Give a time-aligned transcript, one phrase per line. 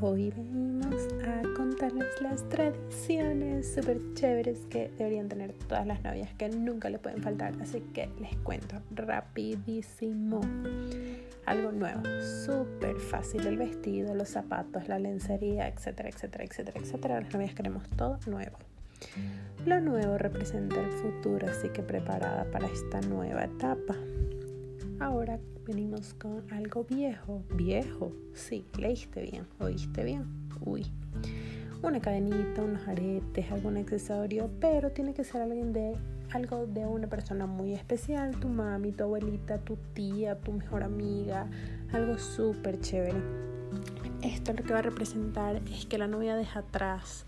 [0.00, 6.48] Hoy venimos a contarles las tradiciones súper chéveres que deberían tener todas las novias que
[6.48, 7.54] nunca le pueden faltar.
[7.62, 10.40] Así que les cuento rapidísimo.
[11.46, 12.02] Algo nuevo,
[12.44, 13.46] súper fácil.
[13.46, 17.20] El vestido, los zapatos, la lencería, etcétera, etcétera, etcétera, etcétera.
[17.20, 18.58] Las novias queremos todo nuevo.
[19.64, 23.94] Lo nuevo representa el futuro, así que preparada para esta nueva etapa.
[25.02, 27.42] Ahora venimos con algo viejo.
[27.56, 30.24] Viejo, sí, leíste bien, oíste bien.
[30.64, 30.86] Uy.
[31.82, 35.96] Una cadenita, unos aretes, algún accesorio, pero tiene que ser alguien de
[36.30, 41.50] algo de una persona muy especial, tu mami, tu abuelita, tu tía, tu mejor amiga,
[41.92, 43.20] algo súper chévere.
[44.22, 47.26] Esto lo que va a representar es que la novia deja atrás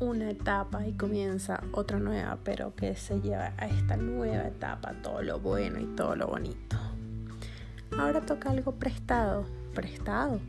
[0.00, 5.22] una etapa y comienza otra nueva, pero que se lleva a esta nueva etapa todo
[5.22, 6.76] lo bueno y todo lo bonito.
[7.98, 10.40] Ahora toca algo prestado, prestado.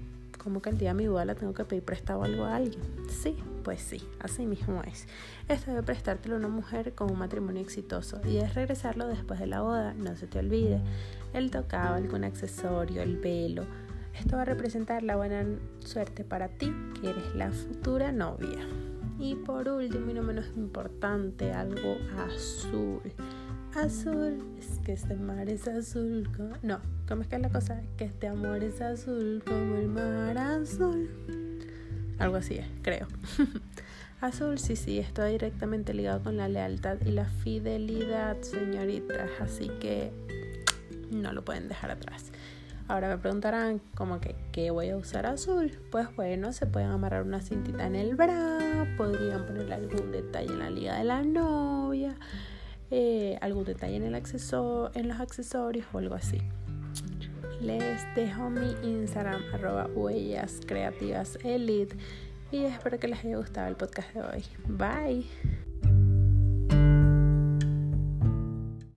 [0.41, 2.81] Como que el día de mi boda tengo que pedir prestado algo a alguien.
[3.09, 5.05] Sí, pues sí, así mismo es.
[5.49, 9.47] Esto de prestártelo a una mujer con un matrimonio exitoso y es regresarlo después de
[9.47, 10.81] la boda, no se te olvide.
[11.33, 13.65] El tocado, algún accesorio, el velo.
[14.17, 15.45] Esto va a representar la buena
[15.79, 18.65] suerte para ti, que eres la futura novia.
[19.21, 23.01] Y por último y no menos importante, algo azul.
[23.75, 26.27] Azul, es que este mar es azul.
[26.63, 27.83] No, ¿cómo es que es la cosa?
[27.97, 31.07] Que este amor es azul como el mar azul.
[32.17, 33.07] Algo así es, creo.
[34.21, 39.29] azul, sí, sí, está directamente ligado con la lealtad y la fidelidad, señoritas.
[39.39, 40.11] Así que
[41.11, 42.31] no lo pueden dejar atrás.
[42.91, 45.79] Ahora me preguntarán como que ¿qué voy a usar azul?
[45.91, 50.59] Pues bueno, se pueden amarrar una cintita en el bra, podrían ponerle algún detalle en
[50.59, 52.17] la liga de la novia,
[52.89, 56.41] eh, algún detalle en, los accesorios o algo así.
[57.61, 61.95] Les dejo mi Instagram arroba huellas creativas elite
[62.51, 64.43] y espero que les haya gustado el podcast de hoy.
[64.67, 65.25] Bye.